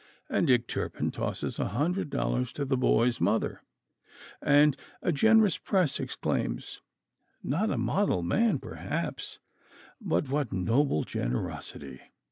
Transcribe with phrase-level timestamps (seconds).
[0.29, 3.61] And Dick Turpin tosses a hundred dollars to the boy's mother,
[4.41, 6.81] and a generous press exclaims,
[7.43, 9.37] "Not a model man, perhaps;
[10.01, 12.01] but what noble generosity!